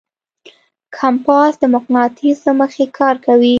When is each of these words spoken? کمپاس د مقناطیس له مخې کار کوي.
کمپاس 0.97 1.53
د 1.59 1.63
مقناطیس 1.75 2.37
له 2.47 2.53
مخې 2.59 2.83
کار 2.97 3.15
کوي. 3.25 3.49